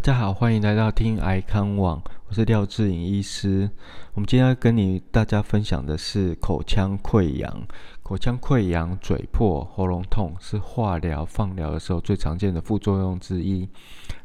[0.00, 3.68] 大家好，欢迎来到听癌康网，我是廖志颖医师。
[4.14, 7.66] 我们今天要跟你大家分享的是口腔溃疡。
[8.02, 13.68] 口腔溃疡、嘴破、喉咙痛是化疗、放疗的时候最常见的副作用之一。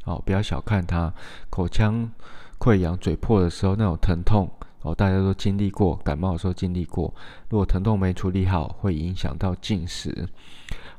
[0.06, 1.14] 哦，不要小看它。
[1.50, 2.10] 口腔
[2.58, 4.50] 溃疡、嘴破的时候那种疼痛，
[4.82, 7.14] 哦，大家都经历过，感冒的时候经历过。
[7.50, 10.26] 如果疼痛没处理好，会影响到进食。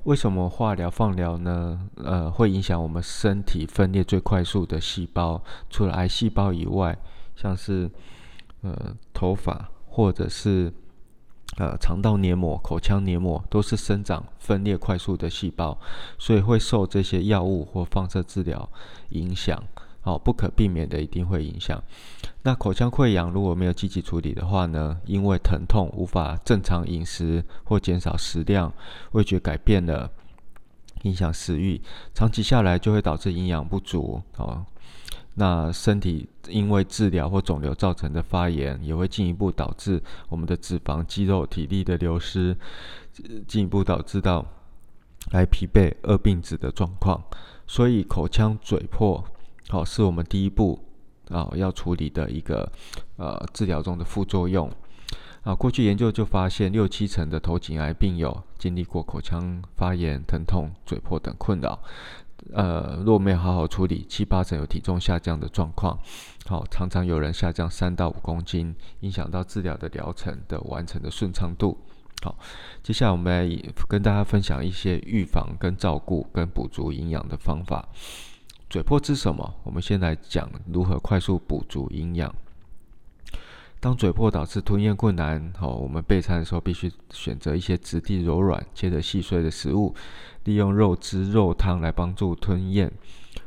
[0.06, 1.80] 为什么化疗、放疗呢？
[1.96, 6.96] 呃，会影响我们身体分裂最快速的细胞，除了癌细胞以外，
[7.34, 7.90] 像是
[8.62, 10.72] 呃头发或者是
[11.58, 15.76] 呃肠道黏膜、口腔黏膜，都是生长分裂快速的细胞，
[16.18, 18.70] 所以会受这些药物或放射治疗
[19.08, 19.60] 影响。
[20.06, 21.82] 好，不可避免的一定会影响。
[22.44, 24.96] 那口腔溃疡如果没有积极处理的话呢？
[25.04, 28.72] 因为疼痛无法正常饮食或减少食量，
[29.10, 30.08] 味觉改变了，
[31.02, 31.82] 影响食欲，
[32.14, 34.22] 长期下来就会导致营养不足。
[34.36, 34.64] 哦，
[35.34, 42.56] 那身体因为治疗或肿瘤造成的发炎，也会进一步导致我们的脂肪、肌肉、体力的流失，
[43.48, 44.46] 进一步导致到
[45.32, 47.20] 来疲惫、饿病子的状况。
[47.66, 49.24] 所以口腔嘴破。
[49.68, 50.78] 好，是我们第一步
[51.28, 52.70] 啊要处理的一个
[53.16, 54.70] 呃治疗中的副作用
[55.42, 55.54] 啊。
[55.54, 61.80] 过去研究就发现，六七成的头颈癌病友经历过口腔发炎、疼痛、嘴破等困扰。
[62.52, 65.98] 呃，若没有好好处理，七八成有体重下降的状况。
[66.46, 71.76] 好，常常有人下降三到五公斤，影响到治疗的疗程的完成的顺畅度。
[72.22, 72.38] 好，
[72.84, 77.88] 接下来我们来跟大家分享一些预防、跟照顾、跟补足营养的方法。
[78.76, 79.54] 嘴破吃什么？
[79.62, 82.34] 我们先来讲如何快速补足营养。
[83.80, 89.94] 当嘴破导致吞咽困难，好，我们备餐的时候必须选择一些质地柔软、切得细碎的食物，
[90.44, 92.92] 利用肉汁、肉汤来帮助吞咽。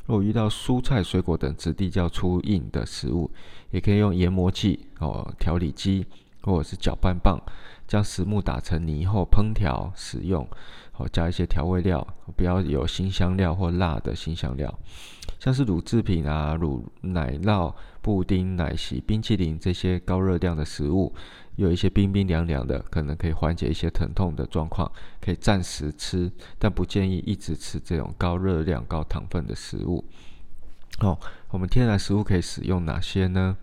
[0.08, 3.30] 若遇到蔬菜、水果等质地较粗硬的食物，
[3.70, 6.08] 也可以用研磨器、哦调理机
[6.42, 7.40] 或者是搅拌棒，
[7.88, 10.48] 将食物打成泥后烹调使用。
[10.92, 12.06] 好，加一些调味料，
[12.36, 14.74] 不要有辛香料或辣的辛香料，
[15.40, 21.14] 像是乳制品啊、乳奶酪、布丁、奶昔、冰淇淋这些高热量的食物，
[21.56, 24.92] 有一些冰冰凉凉的，可能可以缓解一些疼痛的状况，
[25.22, 30.04] 可以暂时吃，但不建议一直吃这种高热量、高糖分的食物。
[31.00, 31.18] 好，
[31.50, 33.56] 我们天然食物可以使用哪些呢？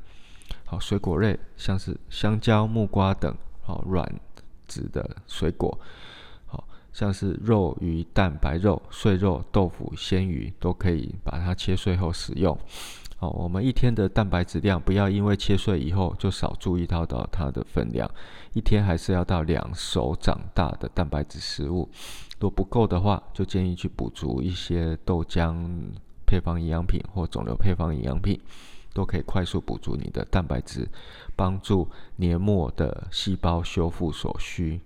[0.64, 4.10] 好，水果类，像是香蕉、木瓜等，好软
[4.66, 5.78] 质的水果。
[6.96, 12.58] 像是肉、鱼、蛋白肉、碎肉、豆腐、鲜鱼都可以把它切碎后使用。
[13.18, 18.10] 好，我们一天的蛋白质量不要因为切碎以后就少注意到到它的分量，
[18.54, 21.86] 一天还是要到两手掌大的蛋白质食物。
[22.40, 25.54] 如果不够的话，就建议去补足一些豆浆
[26.26, 28.40] 配方营养品或肿瘤配方营养品，
[28.94, 30.88] 都可以快速补足你的蛋白质，
[31.36, 31.86] 帮助
[32.16, 34.80] 黏膜的细胞修复所需。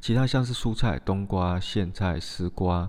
[0.00, 2.88] 其他像是蔬菜，冬瓜、苋菜、丝瓜，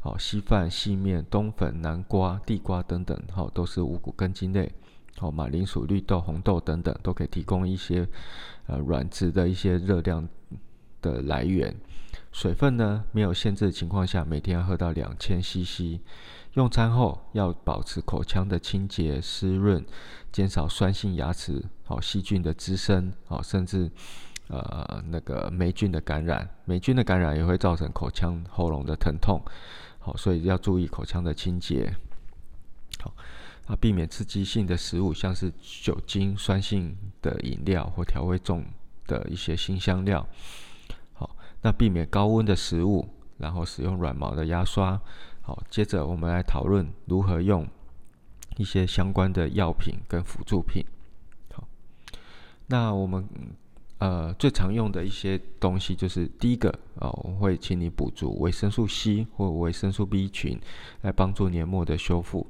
[0.00, 4.72] 好稀饭、细面、冬粉、南瓜、地瓜等等，好都是五谷根茎类。
[5.16, 8.06] 好马铃薯、绿豆、红豆等等，都可以提供一些
[8.66, 10.28] 呃软质的一些热量
[11.00, 11.74] 的来源。
[12.32, 16.00] 水分呢，没有限制的情况下，每天要喝到两千 CC。
[16.54, 19.84] 用餐后要保持口腔的清洁湿润，
[20.32, 23.90] 减少酸性牙齿、好细菌的滋生，好甚至。
[24.48, 29.42] 呃，那个霉菌的感染，霉菌的感染也会造成口腔、喉咙的疼痛，
[29.98, 31.92] 好，所以要注意口腔的清洁。
[33.02, 33.12] 好，
[33.66, 38.64] 那，避免刺激性的食物，像是酒精、酸性的饮料或调味重
[39.06, 40.26] 的一些新香料。
[41.12, 43.06] 好，那避免高温的食物，
[43.36, 44.98] 然后使用软毛的牙刷。
[45.42, 47.68] 好，接着我们来讨论如何用
[48.56, 50.82] 一些相关的药品跟辅助品。
[51.52, 51.68] 好，
[52.68, 53.28] 那我们。
[53.98, 60.56] 呃，最常用的一些东西就是第一个啊，我会请你补足维生素 C 或维生素 B 群，
[61.02, 62.46] 来帮助黏膜的修复。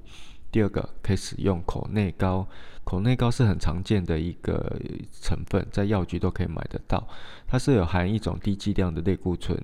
[0.53, 2.47] 第二个可以使用口内膏，
[2.85, 4.79] 口内膏是很常见的一个
[5.23, 7.09] 成分，在药局都可以买得到。
[7.47, 9.59] 它是有含一种低剂量的类固醇，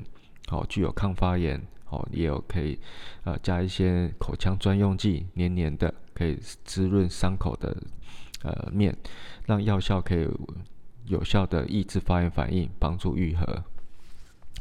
[0.49, 1.61] 哦，具有抗发炎，
[1.91, 2.79] 哦，也有可以
[3.25, 7.77] 呃加一些口腔专用剂，黏黏的，可以滋润伤口的
[8.43, 8.97] 呃面，
[9.45, 10.27] 让药效可以。
[11.07, 13.63] 有效的抑制发炎反应，帮助愈合。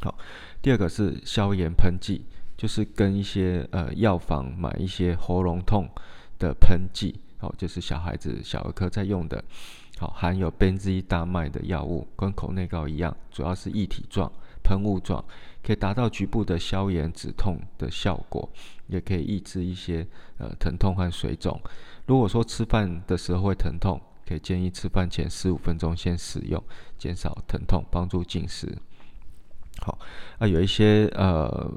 [0.02, 0.14] 好，
[0.60, 2.24] 第二个是消炎喷剂，
[2.56, 5.88] 就是跟一些呃药房买一些喉咙痛
[6.38, 9.42] 的喷剂，好，就是小孩子小儿科在用的，
[9.98, 14.30] 好，含有苯基大麦的药物，跟口内膏一样，主要是液体状，
[14.62, 15.24] 喷雾状，
[15.62, 18.46] 可以达到局部的消炎止痛的效果，
[18.88, 20.06] 也可以抑制一些
[20.38, 21.58] 呃疼痛和水肿。
[22.06, 26.62] 如果说吃饭的时候会疼痛，可以建议吃饭前十五分钟先使用，
[26.98, 28.76] 减少疼痛，帮助进食。
[29.78, 29.98] 好，
[30.38, 31.70] 啊，有一些呃，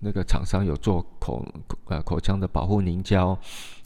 [0.00, 1.46] 那个厂商有做口
[1.86, 3.38] 呃口腔的保护凝胶，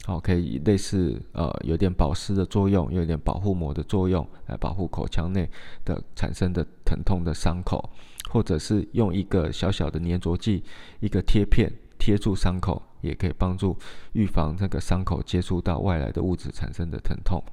[0.05, 5.49] 好，可以类似呃有点保湿的作用，有点保护膜的作用，来保护口腔内
[5.85, 7.89] 的产生的疼痛的伤口，
[8.31, 10.63] 或者是用一个小小的粘着剂，
[11.01, 13.77] 一个贴片贴住伤口，也可以帮助
[14.13, 17.43] 预防这个伤口接触到外来的物质产生的疼痛。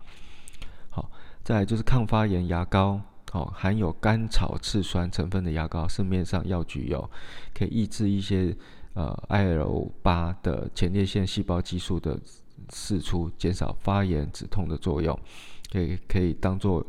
[0.88, 1.10] 好，
[1.44, 2.98] 再来就是抗发炎牙膏。
[3.32, 7.10] 哦，含有甘草次酸成分的牙膏，市面上药局有，
[7.52, 8.56] 可以抑制一些
[8.94, 12.18] 呃 IL 八的前列腺细胞激素的
[12.72, 15.18] 释出，减少发炎止痛的作用，
[15.70, 16.86] 可以可以当做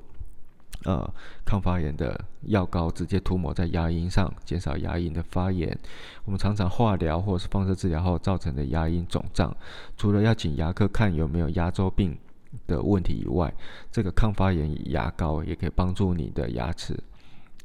[0.83, 1.13] 呃
[1.45, 5.77] 抗发炎的药膏，直接涂抹在牙龈上，减少牙龈的发炎。
[6.25, 9.55] 我们常常化疗或是放射治疗后造成的牙龈肿胀，
[9.97, 12.17] 除了要请牙科看有没有牙周病。
[12.65, 13.53] 的问题以外，
[13.91, 16.97] 这个抗发炎牙膏也可以帮助你的牙齿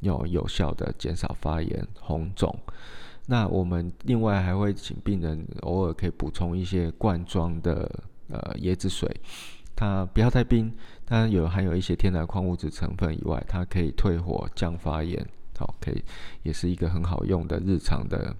[0.00, 2.54] 有有效的减少发炎、红肿。
[3.26, 7.88] 那我们另外还会请病人偶尔可以补充一些罐装的
[8.28, 9.08] 呃椰子水，
[9.82, 10.72] 它不要太冰，
[11.04, 15.26] 它有含有一些天然矿物质成分以外，它可以退火、降发炎，
[15.58, 16.00] 好，可以
[16.44, 18.32] 也是一个很好用的日常的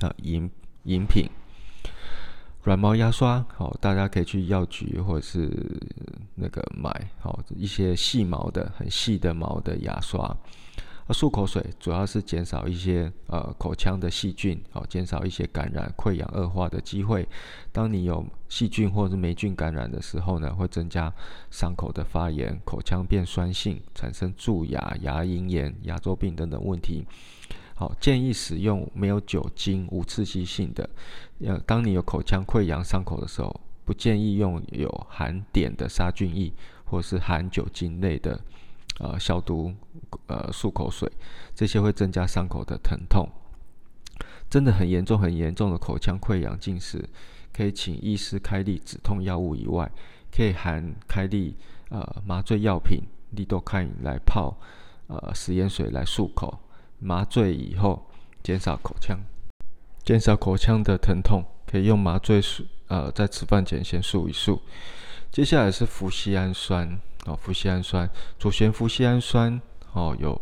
[0.00, 0.50] 啊饮
[0.82, 1.26] 饮品。
[2.64, 5.50] 软毛牙刷，好，大家可以去药局或者是
[6.34, 10.36] 那个买，好一些细毛的、很细的毛的牙刷。
[11.06, 17.28] 啊，漱口水主要是减少一些呃口腔的细菌，好，减少一些感染、溃疡恶化的机会。
[17.72, 21.12] 当你有细菌或者是霉菌感染的时候呢，会增加
[21.50, 27.04] 伤口的发炎，口腔变酸性，产生蛀牙、牙龈炎、牙周病等等问题。
[27.74, 30.88] 好，建议使用没有酒精、无刺激性的。
[31.40, 36.52] 呃，当你有口腔溃疡伤口的时候，不建议用有含碘的杀菌液，
[36.84, 38.40] 或是含酒精类的
[38.98, 39.74] 呃消毒
[40.26, 41.10] 呃漱口水，
[41.54, 43.28] 这些会增加伤口的疼痛。
[44.50, 47.08] 真的很严重、很严重的口腔溃疡进食，
[47.52, 49.90] 可以请医师开立止痛药物以外，
[50.30, 51.56] 可以含开立
[51.88, 53.00] 呃麻醉药品
[53.30, 54.56] 利多卡因来泡
[55.06, 56.58] 呃食盐水来漱口。
[57.04, 58.06] 麻醉以后，
[58.44, 59.18] 减少口腔，
[60.04, 64.60] 减少口腔的疼痛，可以用麻醉漱，呃，在吃饭前先漱一漱。
[65.32, 68.08] 接下来是氟西氨酸，哦，氟西氨酸，
[68.38, 69.60] 左旋氟西氨酸，
[69.92, 70.40] 哦，有，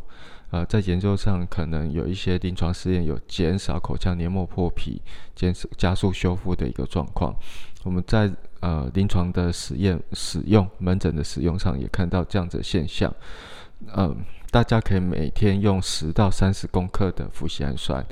[0.50, 5.00] 呃，在研究上可能有一些临床试验有减少口腔黏膜破皮，
[5.34, 7.34] 减加速修复的一个状况。
[7.82, 8.30] 我们在
[8.60, 13.14] 呃临床的实验使用，门诊的使用上也看到这样子现象，
[13.96, 14.16] 嗯。
[14.52, 18.04] 大家可以每天用十到三十公克的氟西氨酸，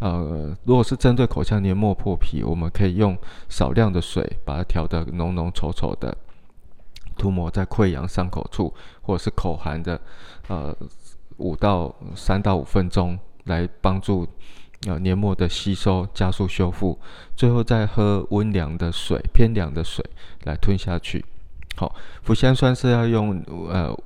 [0.00, 3.16] 呃，如果是针对口腔黏膜破皮，我们可以用
[3.48, 6.18] 少量的水把它调得浓浓稠稠的，
[7.16, 8.72] 涂抹在溃疡伤口处，
[9.02, 10.00] 或者是口含的，
[10.48, 10.76] 呃，
[11.38, 14.26] 五到三到五分钟，来帮助
[14.86, 16.98] 呃黏膜的吸收，加速修复。
[17.34, 20.04] 最后再喝温凉的水，偏凉的水
[20.44, 21.24] 来吞下去。
[21.76, 23.96] 好，氟西氨酸是要用呃。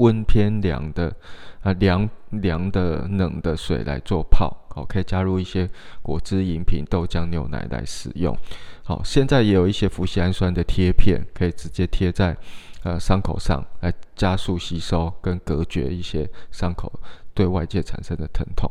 [0.00, 1.14] 温偏凉的
[1.60, 5.68] 啊，凉凉的冷的水来做泡，好，可以加入一些
[6.00, 8.34] 果汁饮品、豆浆、牛奶来使用。
[8.82, 12.34] 好，现在也有一些氟西氨酸的贴片，可以直接贴在
[12.82, 16.92] 呃伤口上来加速吸收跟隔绝一些伤口
[17.34, 18.70] 对外界产生的疼痛。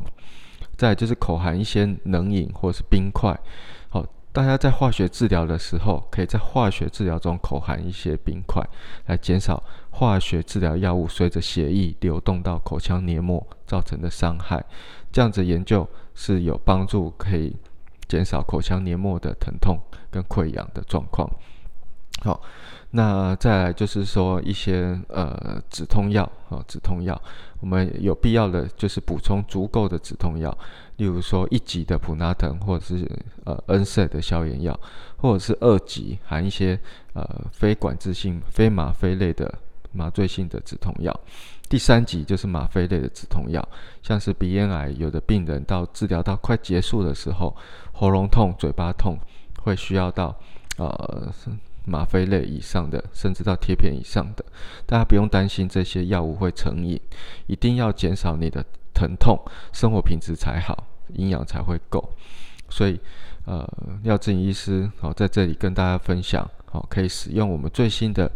[0.76, 3.38] 再就是口含一些冷饮或是冰块。
[3.88, 8.64] 好大家在化学治疗的时候，可以在化学治疗中口含一些冰块，
[9.06, 14.64] 来减少化学治疗药物随着血液流动到口腔黏膜造成的伤害。
[15.12, 17.56] 这样子研究是有帮助，可以
[18.08, 19.76] 减少口腔黏膜的疼痛
[20.10, 21.28] 跟溃疡的状况。
[22.22, 22.40] 好。
[22.92, 27.22] 那再来就是说一些呃止痛药啊，止痛药，
[27.60, 30.50] 我们有必要的就是补充足够的止痛药，
[30.96, 33.08] 例如说一级的普拉疼，或者是
[33.44, 34.76] 呃 N 塞的消炎药，
[35.18, 36.76] 或者是二级含一些
[37.12, 39.48] 呃非管制性、非吗啡类的
[39.92, 41.16] 麻醉性的止痛药，
[41.68, 43.64] 第三级就是吗啡类的止痛药，
[44.02, 47.56] 像是鼻咽癌，有的病人到治疗到快结束的时候，
[47.92, 49.16] 喉咙痛、嘴巴痛，
[49.62, 50.36] 会需要到
[50.76, 51.32] 呃。
[51.84, 54.44] 吗啡类以上的，甚至到贴片以上的，
[54.86, 57.00] 大家不用担心这些药物会成瘾，
[57.46, 59.38] 一定要减少你的疼痛，
[59.72, 62.12] 生活品质才好，营养才会够。
[62.68, 63.00] 所以，
[63.46, 63.68] 呃，
[64.04, 68.30] 廖志医师好在这里跟大家分享，好可以使用我们最新的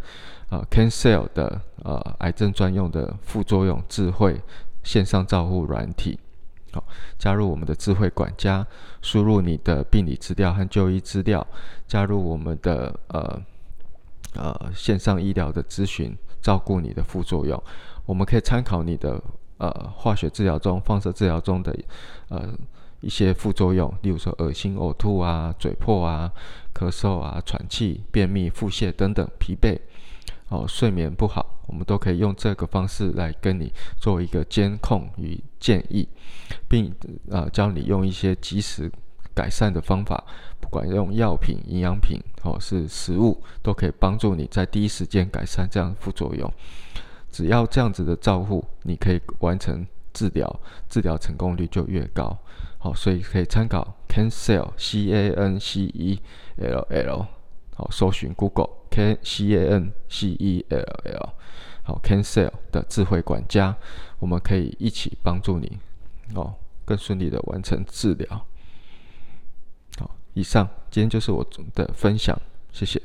[0.51, 4.41] 呃 Cancel 的呃癌症专用的副作用智慧
[4.83, 6.19] 线上照护软体。
[6.75, 6.83] 好，
[7.16, 8.66] 加入我们的智慧管家，
[9.00, 11.47] 输入你的病理资料和就医资料，
[11.87, 13.40] 加入我们的呃
[14.35, 17.62] 呃线上医疗的咨询，照顾你的副作用。
[18.04, 19.23] 我们可以参考你的
[19.59, 21.73] 呃化学治疗中、放射治疗中的
[22.28, 22.52] 呃
[23.00, 26.33] 一些副作用，例如说恶心、呕吐啊、嘴破啊、
[26.75, 29.78] 咳嗽啊、喘气、便秘、腹泻等等、疲惫。
[30.49, 36.09] 哦，睡眠不好，我们都可以用这个方式来跟你做一个监控与建议，
[36.69, 36.95] 并
[37.31, 38.91] 啊教你用一些及时
[39.35, 40.23] 改善的方法，
[40.61, 46.53] 不管用药品、营养品哦，是食物，都可以帮助你在第一时间改善这样副作用。
[47.33, 52.37] 只要这样子的照护，你可以完成治疗，治疗成功率就越高。
[52.79, 56.21] 好，所以可以参考 Cancel C A N C E
[56.59, 57.27] L L。
[57.75, 58.69] 好，搜寻 Google
[59.23, 61.33] C A N C E L L，
[61.83, 63.77] 好，Cancel 的智慧管家，
[64.19, 65.79] 我们可以一起帮助你
[66.35, 68.47] 哦，更顺利的完成治疗。
[69.99, 72.41] 好，以上今天就是我的分享，
[72.73, 73.01] 谢谢。